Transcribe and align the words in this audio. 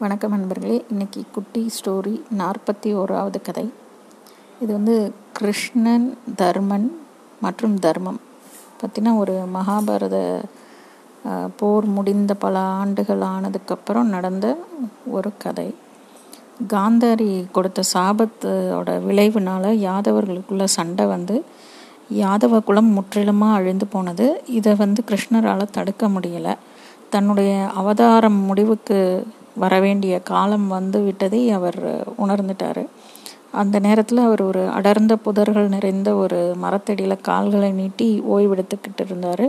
வணக்கம் 0.00 0.30
நண்பர்களே. 0.30 0.84
இன்றைக்கி 0.92 1.20
குட்டி 1.32 1.70
ஸ்டோரி 1.76 2.12
நாற்பத்தி 2.38 2.90
ஓராவது 3.00 3.38
கதை. 3.42 3.64
இது 4.60 4.72
வந்து 4.72 5.12
கிருஷ்ணன் 5.32 6.18
தர்மன் 6.36 6.86
மற்றும் 7.40 7.74
தர்மம். 7.78 8.20
பற்றின 8.80 9.14
ஒரு 9.16 9.34
மகாபாரத 9.54 10.16
போர் 11.56 11.84
முடிந்த 11.84 12.34
பல 12.34 12.58
ஆண்டுகள் 12.58 13.18
ஆனதுக்கப்புறம் 13.18 14.12
நடந்த 14.14 14.46
ஒரு 15.06 15.32
கதை. 15.38 15.74
காந்தாரி 16.68 17.44
கொடுத்த 17.52 17.82
சாபத்தோட 17.94 18.94
விளைவுனால 19.08 19.72
யாதவர்களுக்குள்ள 19.88 20.64
சண்டை 20.64 21.06
வந்து 21.06 21.44
யாதவ 22.22 22.60
குலம் 22.60 22.92
முற்றிலுமாக 22.98 23.54
அழிந்து 23.54 23.86
போனது. 23.86 24.28
இதை 24.46 24.74
வந்து 24.74 25.02
கிருஷ்ணரால் 25.10 25.74
தடுக்க 25.78 26.08
முடியலை. 26.08 26.54
தன்னுடைய 27.10 27.52
அவதாரம் 27.74 28.40
முடிவுக்கு 28.48 29.26
வரவேண்டிய 29.62 30.14
காலம் 30.30 30.66
வந்து 30.76 30.98
விட்டதை 31.06 31.42
அவர் 31.58 31.80
உணர்ந்துட்டார். 32.24 32.82
அந்த 33.60 33.76
நேரத்தில் 33.86 34.20
அவர் 34.26 34.42
ஒரு 34.42 34.62
அடர்ந்த 34.68 35.14
புதர்கள் 35.26 35.72
நிறைந்த 35.74 36.08
ஒரு 36.14 36.38
மரத்தடியில் 36.62 37.24
கால்களை 37.28 37.70
நீட்டி 37.80 38.08
ஓய்வெடுத்துக்கிட்டு 38.34 39.04
இருந்தார். 39.06 39.46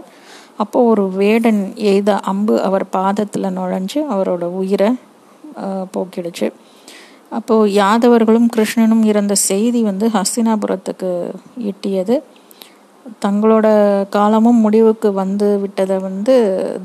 அப்போது 0.64 0.90
ஒரு 0.92 1.04
வேடன் 1.22 1.62
எய்த 1.92 2.10
அம்பு 2.32 2.56
அவர் 2.68 2.86
பாதத்தில் 2.90 3.56
நுழைஞ்சு 3.58 4.00
அவரோட 4.14 4.46
உயிரை 4.62 4.90
போக்கிடுச்சு. 5.94 6.48
அப்போது 7.38 7.72
யாதவர்களும் 7.74 8.50
கிருஷ்ணனும் 8.56 9.04
இறந்த 9.12 9.34
செய்தி 9.50 9.82
வந்து 9.90 10.06
ஹஸ்தினாபுரத்துக்கு 10.16 11.12
எட்டியது. 11.70 12.16
தங்களோட 13.26 13.68
காலமும் 14.16 14.64
முடிவுக்கு 14.66 15.10
வந்து 15.20 15.48
விட்டதை 15.60 15.98
வந்து 16.08 16.36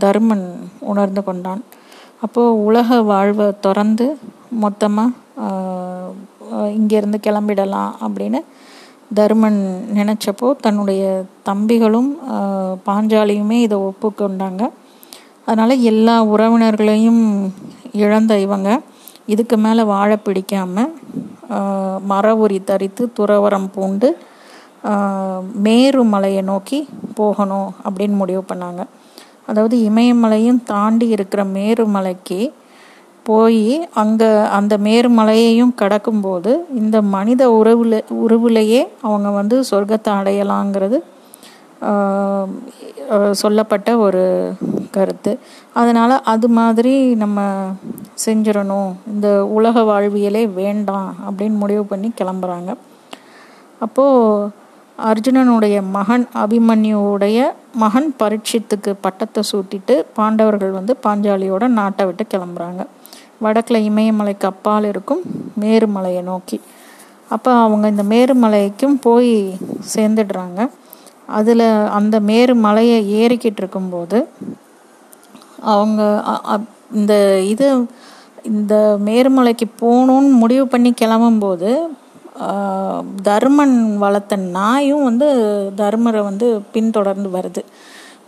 தர்மன் 0.01 0.46
உணர்ந்து 0.91 1.23
கொண்டான். 1.24 1.62
அப்போது 2.24 2.59
உலக 2.69 2.98
வாழ்வை 3.10 3.46
திறந்து 3.66 4.06
மொத்தமாக 4.65 5.10
இங்கேருந்து 6.78 7.18
கிளம்பிடலாம் 7.26 7.93
அப்படின்னு 8.04 8.40
தர்மன் 9.18 9.60
நினச்சப்போ 9.99 10.49
தன்னுடைய 10.65 11.02
தம்பிகளும் 11.49 12.10
பாஞ்சாலியுமே 12.87 13.59
இதை 13.66 13.76
ஒப்புக்கொண்டாங்க. 13.88 14.62
அதனால் 15.46 15.84
எல்லா 15.90 16.15
உறவினர்களையும் 16.34 17.23
இழந்த 18.04 18.32
இவங்க. 18.46 18.68
இதுக்கு 19.32 19.56
மேலே 19.65 19.82
வாழ 19.95 20.10
பிடிக்காமல் 20.27 20.93
மர 22.10 22.27
உரி 22.45 22.59
தரித்து 22.71 23.04
துறவரம் 23.18 23.68
பூண்டு 23.74 24.09
மேரு 25.66 26.02
மலையை 26.15 26.43
நோக்கி 26.51 26.79
போகணும் 27.18 27.68
அப்படின்னு 27.87 28.16
முடிவு 28.23 28.43
பண்ணாங்க. 28.51 28.82
அதாவது 29.46 29.76
இமயமலையும் 29.88 30.60
தாண்டி 30.73 31.06
இருக்கிற 31.14 31.42
மேருமலைக்கு 31.56 32.40
போய் 33.28 33.66
அங்கே 34.00 34.30
அந்த 34.56 34.74
மேருமலையையும் 34.87 35.74
கடக்கும்போது 35.82 36.52
இந்த 36.80 36.96
மனித 37.14 37.42
உறவுல 37.60 38.00
உறவுலையே 38.24 38.80
அவங்க 39.06 39.28
வந்து 39.40 39.59
சொர்க்கத்தை 39.70 40.12
அடையலாங்கிறது 40.20 40.98
சொல்லப்பட்ட 43.40 43.88
ஒரு 44.04 44.22
கருத்து. 44.95 45.32
அதனால் 45.80 46.15
அது 46.32 46.48
மாதிரி 46.59 46.92
நம்ம 47.22 47.38
செஞ்சிடணும். 48.24 48.92
இந்த 49.12 49.28
உலக 49.56 49.82
வாழ்வியலே 49.90 50.42
வேண்டாம் 50.60 51.10
அப்படின்னு 51.26 51.56
முடிவு 51.62 51.84
பண்ணி 51.92 52.10
கிளம்புறாங்க. 52.20 52.70
அப்போது 53.84 54.50
அர்ஜுனனுடைய 54.98 55.82
மகன் 55.90 56.28
அபிமன்யுவுடைய 56.34 57.50
மகன் 57.74 58.14
பரீட்சித்துக்கு 58.18 58.95
பட்டத்தை 59.00 59.42
சூட்டிட்டு 59.52 60.04
பாண்டவர்கள் 60.14 60.70
வந்து 60.70 60.96
பாஞ்சாலியோட 61.02 61.68
நாட்டை 61.68 62.06
விட்டு 62.06 62.26
கிளம்புறாங்க. 62.30 62.87
வடக்கில் 63.38 63.90
இமயமலைக்கு 63.90 64.41
அப்பால் 64.41 64.84
இருக்கும் 64.84 65.20
மேருமலையை 65.60 66.22
நோக்கி. 66.22 66.60
அப்போ 67.28 67.53
அவங்க 67.53 67.88
இந்த 67.88 68.03
மேருமலைக்கும் 68.03 69.00
போய் 69.00 69.56
சேர்ந்துடுறாங்க. 69.94 70.70
அதில் 71.27 71.87
அந்த 71.87 72.21
மேருமலையை 72.21 73.04
ஏறிக்கிட்டு 73.06 73.56
இருக்கும்போது 73.56 74.28
அவங்க 75.60 76.25
அ- 76.27 76.59
இந்த 76.93 77.41
இது 77.41 77.87
இந்த 78.43 78.99
மேருமலைக்கு 79.04 79.65
போகணுன்னு 79.81 80.31
முடிவு 80.31 80.66
பண்ணி 80.66 80.94
கிளம்பும்போது 81.00 81.77
தர்மன் 83.28 83.77
வளர்த்த 84.05 84.37
நாயும் 84.56 85.05
வந்து 85.09 85.28
தர்மரை 85.81 86.22
வந்து 86.28 86.47
பின்தொடர்ந்து 86.75 87.28
வருது. 87.37 87.62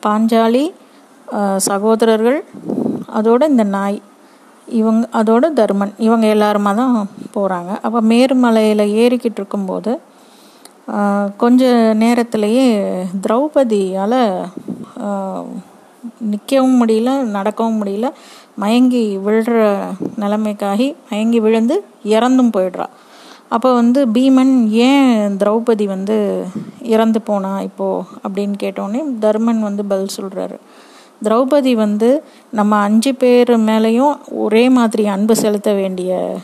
பாஞ்சாலி 0.04 0.64
சகோதரர்கள் 1.68 2.38
அதோட 3.18 3.42
இந்த 3.52 3.64
நாய் 3.76 3.98
இவங்க 4.80 5.04
அதோட 5.20 5.46
தர்மன் 5.60 5.92
இவங்க 6.06 6.26
எல்லாருமா 6.34 6.70
தான் 6.80 6.94
போகிறாங்க 7.36 7.72
அப்போ 7.86 8.00
மேருமலையில் 8.12 8.92
ஏறிக்கிட்டு 9.02 9.40
இருக்கும்போது 9.40 9.92
கொஞ்ச 11.42 11.62
நேரத்திலேயே 12.02 12.66
திரௌபதியால் 13.24 14.18
நிற்கவும் 16.32 16.78
முடியல 16.80 17.10
நடக்கவும் 17.36 17.78
முடியல 17.80 18.08
மயங்கி 18.62 19.02
விழுற 19.26 19.56
நிலைமைக்காகி 20.22 20.88
மயங்கி 21.10 21.40
விழுந்து 21.46 21.76
இறந்தும் 22.14 22.54
போயிடுறா. 22.56 22.86
அப்போ 23.48 23.74
வந்து 23.74 24.06
பீமன் 24.06 24.68
ஏன் 24.68 25.36
திரௌபதி 25.38 25.86
வந்து 25.86 26.46
இறந்து 26.82 27.22
போனா 27.22 27.60
இப்போது 27.60 28.04
அப்படின்னு 28.24 28.54
கேட்டோடனே 28.62 29.18
தர்மன் 29.20 29.60
வந்து 29.60 29.84
பதில் 29.84 30.16
சொல்கிறாரு 30.22 30.58
திரௌபதி 31.24 31.74
வந்து 31.74 32.22
நம்ம 32.50 32.76
அஞ்சு 32.76 33.14
பேர் 33.14 33.58
மேலேயும் 33.58 34.16
ஒரே 34.30 34.68
மாதிரி 34.68 35.06
அன்பு 35.06 35.36
செலுத்த 35.36 35.72
வேண்டிய 35.72 36.38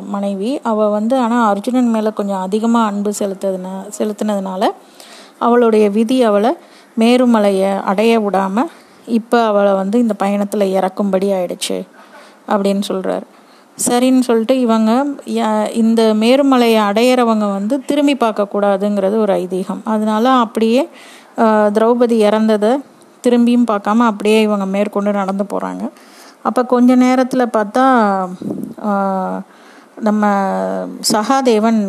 மனைவி. 0.00 0.60
அவள் 0.62 0.88
வந்து 0.88 1.16
ஆனால் 1.18 1.48
அர்ஜுனன் 1.48 1.90
மேலே 1.90 2.10
கொஞ்சம் 2.10 2.40
அதிகமாக 2.40 2.86
அன்பு 2.86 3.12
செலுத்ததுனா 3.18 3.84
செலுத்தினதுனால 3.98 4.70
அவளுடைய 5.38 5.90
விதி 5.90 6.22
அவளை 6.22 6.56
மேருமலையை 6.98 7.80
அடைய 7.80 8.20
விடாமல் 8.20 8.70
இப்போ 9.06 9.44
அவளை 9.44 9.72
வந்து 9.72 9.98
இந்த 9.98 10.14
பயணத்தில் 10.14 10.72
இறக்கும்படி 10.72 11.32
ஆயிடுச்சு 11.32 11.82
அப்படின்னு 12.48 12.80
சொல்கிறார் 12.80 13.26
சரின்னு 13.78 14.20
சொல்லிட்டு 14.20 14.60
இவங்க 14.60 14.90
ய- 15.32 15.70
இந்த 15.72 16.14
மேருமலையை 16.14 16.80
அடையிறவங்க 16.88 17.46
வந்து 17.52 17.84
திரும்பி 17.84 18.14
பார்க்கக்கூடாதுங்கிறது 18.14 19.16
ஒரு 19.16 19.34
ஐதீகம். 19.34 19.82
அதனால 19.84 20.30
அப்படியே 20.38 20.82
திரௌபதி 21.76 22.16
இறந்ததை 22.28 22.72
திரும்பியும் 23.24 23.68
பார்க்காம 23.70 24.04
அப்படியே 24.04 24.38
இவங்க 24.42 24.66
மேற்கொண்டு 24.66 25.12
நடந்து 25.12 25.44
போகிறாங்க 25.44 25.84
அப்போ 26.42 26.64
கொஞ்ச 26.64 26.94
நேரத்தில் 26.96 27.52
பார்த்தா 27.56 27.84
நம்ம 30.00 30.24
சகாதேவன் 31.12 31.80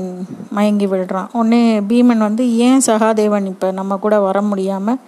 மயங்கி 0.50 0.86
விழுறான். 0.86 1.30
உடனே 1.32 1.62
பீமன் 1.82 2.18
வந்து 2.18 2.44
ஏன் 2.58 2.82
சகாதேவன் 2.86 3.46
இப்போ 3.46 3.72
நம்ம 3.72 3.98
கூட 3.98 4.20
வர 4.20 4.42
முடியாமல் 4.42 5.00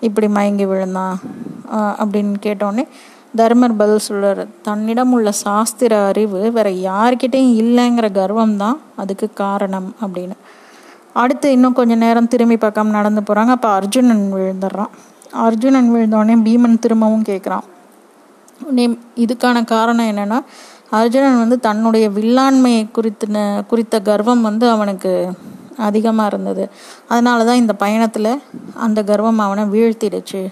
இப்படி 0.00 0.28
மயங்கி 0.28 0.64
விழுந்தான்? 0.64 1.16
அப்படின்னு 2.02 2.34
கேட்டோடனே 2.42 2.84
தர்மர் 3.36 3.76
பதில் 3.80 4.06
சொல்கிறார் 4.06 4.40
தன்னிடம் 4.62 5.12
உள்ள 5.16 5.30
சாஸ்திர 5.44 5.92
அறிவு 6.10 6.40
வேற 6.56 6.68
யார்கிட்டையும் 6.88 7.52
இல்லைங்கிற 7.62 8.06
கர்வம் 8.12 8.56
தான் 8.56 8.78
அதுக்கு 8.96 9.26
காரணம் 9.42 9.88
அப்படின்னு. 10.04 10.36
அடுத்து 11.12 11.46
இன்னும் 11.52 11.76
கொஞ்சம் 11.78 12.02
நேரம் 12.04 12.30
திரும்பி 12.32 12.56
பார்க்காம 12.56 12.94
நடந்து 12.98 13.22
போகிறாங்க 13.28 13.52
அப்போ 13.56 13.68
அர்ஜுனன் 13.78 14.24
விழுந்துடுறான். 14.34 14.92
அர்ஜுனன் 15.46 15.90
விழுந்தோடனே 15.94 16.36
பீமன் 16.46 16.82
திரும்பவும் 16.84 17.26
கேட்குறான். 17.28 17.66
நீ 18.76 18.84
இதுக்கான 19.24 19.64
காரணம் 19.74 20.10
என்னன்னா 20.12 20.38
அர்ஜுனன் 20.98 21.38
வந்து 21.38 21.56
தன்னுடைய 21.60 22.06
வில்லாண்மையை 22.10 22.82
குறித்தின 22.96 23.36
குறித்த 23.70 24.00
கர்வம் 24.08 24.42
வந்து 24.48 24.66
அவனுக்கு 24.70 25.12
அதிகமாக 25.88 26.30
இருந்தது. 26.32 26.64
அதனால 27.08 27.44
தான் 27.44 27.60
இந்த 27.62 27.74
பயணத்தில் 27.74 28.32
அந்த 28.86 29.02
கர்வம் 29.10 29.44
அவனை 29.46 29.64
வீழ்த்திடுச்சு 29.74 30.42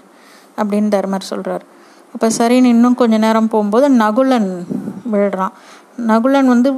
அப்படின்னு 0.60 0.88
தர்மர் 0.96 1.30
சொல்கிறார் 1.32 1.66
அப்போ 2.14 2.28
சரின்னு 2.38 2.72
இன்னும் 2.74 2.98
கொஞ்ச 3.00 3.14
நேரம் 3.24 3.50
போகும்போது 3.52 3.86
நகுலன் 4.02 4.50
விழுறான். 5.12 5.55
நகுலன் 6.10 6.50
வந்து 6.52 6.70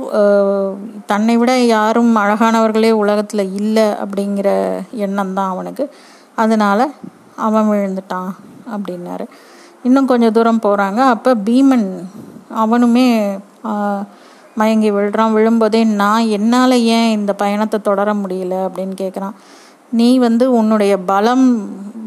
தன்னை 1.11 1.35
விட 1.41 1.53
யாரும் 1.77 2.13
அழகானவர்களே 2.23 2.91
உலகத்தில் 3.03 3.45
இல்லை 3.61 3.87
அப்படிங்கிற 4.03 4.51
எண்ணம் 5.05 5.35
தான் 5.39 5.53
அவனுக்கு. 5.55 5.85
அதனால் 6.43 6.85
அவன் 7.47 7.71
விழுந்துட்டான் 7.73 8.31
அப்படின்னாரு. 8.75 9.27
இன்னும் 9.89 10.11
கொஞ்சம் 10.11 10.35
தூரம் 10.37 10.65
போகிறாங்க 10.67 11.01
அப்போ 11.15 11.31
பீமன் 11.49 11.87
அவனுமே 12.63 13.07
மயங்கி 14.61 14.91
விழுறான். 14.95 15.35
விழும்போதே 15.37 15.81
நான் 16.01 16.31
என்னால் 16.39 16.77
ஏன் 16.97 17.11
இந்த 17.19 17.33
பயணத்தை 17.43 17.79
தொடர 17.89 18.15
முடியல? 18.23 18.55
அப்படின்னு 18.67 18.97
கேட்குறான் 19.03 19.37
நீ 19.93 20.09
வந்து 20.19 20.45
உன்னுடைய 20.59 20.93
பலம் 21.11 21.47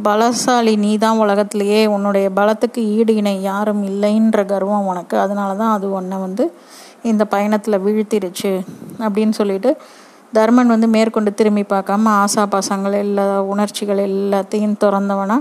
பலசாலி 0.06 0.74
நீ 0.84 0.92
தான் 0.98 1.20
உலகத்திலேயே 1.24 1.82
உன்னுடைய 1.86 2.28
பலத்துக்கு 2.30 2.82
ஈடு 2.96 3.12
இணை 3.16 3.34
யாரும் 3.42 3.84
இல்லைன்ற 3.90 4.40
கர்வம் 4.46 4.88
உனக்கு. 4.92 5.16
அதனால 5.18 5.50
தான் 5.56 5.74
அது 5.76 5.88
உன்னை 5.92 6.18
வந்து 6.18 6.46
இந்த 7.04 7.24
பயணத்தில் 7.26 7.84
வீழ்த்திருச்சு 7.86 8.52
அப்படின்னு 9.00 9.36
சொல்லிட்டு 9.40 9.72
தர்மன் 10.34 10.74
வந்து 10.74 10.88
மேற்கொண்டு 10.88 11.32
திரும்பி 11.34 11.64
பார்க்காம 11.74 12.12
ஆசா 12.24 12.44
பாசங்கள் 12.54 12.96
எல்லா 13.04 13.26
உணர்ச்சிகள் 13.54 14.02
எல்லாத்தையும் 14.10 14.78
திறந்தவனா 14.84 15.38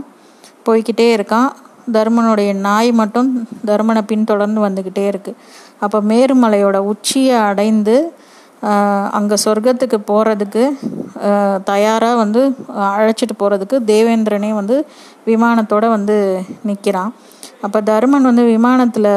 போய்கிட்டே 0.66 1.06
இருக்கான். 1.16 1.50
தர்மனுடைய 1.92 2.50
நாய் 2.66 2.90
மட்டும் 2.92 3.28
தர்மனை 3.66 4.02
பின்தொடர்ந்து 4.10 4.60
வந்துக்கிட்டே 4.66 5.04
இருக்குது 5.12 5.38
அப்போ 5.80 5.98
மேருமலையோட 6.10 6.78
உச்சியை 6.92 7.36
அடைந்து 7.48 7.96
அங்கே 9.16 9.36
சொர்க்கத்துக்கு 9.44 9.98
போகிறதுக்கு 10.10 10.64
தயாராக 11.64 12.16
வந்து 12.16 12.40
அழைச்சிட்டு 12.96 13.34
போகிறதுக்கு 13.38 13.78
தேவேந்திரனே 13.92 14.50
வந்து 14.54 14.76
விமானத்தோடு 15.26 15.88
வந்து 15.88 16.16
நிற்கிறான் 16.62 17.12
அப்போ 17.62 17.78
தருமன் 17.80 18.28
வந்து 18.30 18.44
விமானத்தில் 18.44 19.12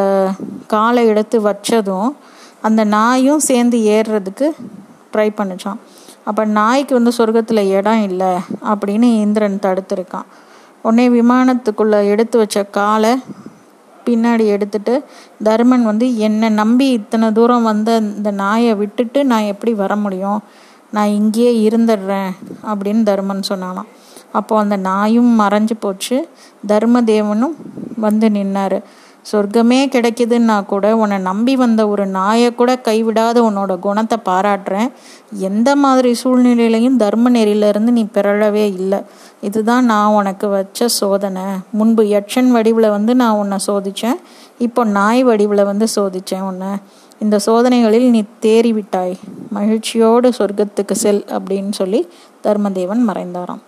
காலை 0.67 1.03
எடுத்து 1.07 1.37
வச்சதும் 1.41 2.09
அந்த 2.61 2.81
நாயும் 2.83 3.45
சேர்ந்து 3.49 3.77
ஏறுறதுக்கு 3.95 4.47
ட்ரை 5.13 5.29
பண்ணிச்சான். 5.39 5.79
அப்போ 6.23 6.43
நாய்க்கு 6.57 6.93
வந்து 6.93 7.11
சொர்க்கத்தில் 7.17 7.69
இடம் 7.77 8.03
இல்லை 8.09 8.31
அப்படின்னு 8.71 9.07
இந்திரன் 9.25 9.63
தடுத்துருக்கான். 9.65 10.27
உடனே 10.81 11.05
விமானத்துக்குள்ளே 11.09 11.99
எடுத்து 12.13 12.37
வச்ச 12.37 12.63
காலை 12.63 13.13
பின்னாடி 14.05 14.45
எடுத்துட்டு 14.47 15.03
தருமன் 15.43 15.83
வந்து 15.83 16.17
என்னை 16.17 16.49
நம்பி 16.49 16.87
இத்தனை 16.89 17.31
தூரம் 17.31 17.63
வந்த 17.63 17.97
இந்த 17.97 18.31
நாயை 18.31 18.73
விட்டுட்டு 18.73 19.25
நான் 19.25 19.51
எப்படி 19.53 19.73
வர 19.73 19.95
முடியும்? 19.95 20.39
நான் 20.91 21.07
இங்கேயே 21.07 21.69
இருந்துடுறேன் 21.69 22.31
அப்படின்னு 22.67 23.03
தருமன் 23.03 23.49
சொன்னானாம். 23.49 23.89
அப்போ 24.31 24.57
அந்த 24.57 24.75
நாயும் 24.75 25.39
மறைஞ்சு 25.39 25.75
போச்சு. 25.79 26.27
தர்மதேவனும் 26.67 27.55
வந்து 27.95 28.29
நின்னார். 28.29 28.77
சொர்க்கமே 29.31 29.77
கிடைக்குதுன்னா 29.93 30.65
கூட 30.65 30.85
உன்னை 30.97 31.17
நம்பி 31.17 31.53
வந்த 31.55 31.81
ஒரு 31.87 32.03
நாயை 32.17 32.49
கூட 32.55 32.71
கைவிடாத 32.87 33.37
உன்னோட 33.47 33.79
குணத்தை 33.79 34.17
பாராட்டுறேன். 34.29 34.89
எந்த 35.49 35.69
மாதிரி 35.75 36.11
சூழ்நிலையிலையும் 36.23 36.99
தர்ம 37.03 37.29
நெறியிலேருந்து 37.29 37.95
நீ 37.99 38.03
பிறழவே 38.17 38.65
இல்லை. 38.81 38.99
இதுதான் 39.41 39.85
நான் 39.85 40.15
உனக்கு 40.19 40.47
வச்ச 40.47 40.87
சோதனை. 40.87 41.45
முன்பு 41.71 42.03
யட்சன் 42.15 42.51
வடிவில் 42.51 42.89
வந்து 42.89 43.15
நான் 43.15 43.39
உன்னை 43.41 43.59
சோதித்தேன் 43.67 44.19
இப்போ 44.57 44.83
நாய் 44.97 45.23
வடிவில் 45.23 45.63
வந்து 45.63 45.87
சோதித்தேன் 45.95 46.47
உன்னை. 46.51 46.71
இந்த 47.19 47.39
சோதனைகளில் 47.45 48.09
நீ 48.09 48.23
தேறிவிட்டாய். 48.45 49.15
மகிழ்ச்சியோடு 49.57 50.29
சொர்க்கத்துக்கு 50.39 50.95
செல் 51.03 51.25
அப்படின்னு 51.37 51.73
சொல்லி 51.81 52.01
தர்மதேவன் 52.47 53.03
மறைந்தாராம். 53.09 53.63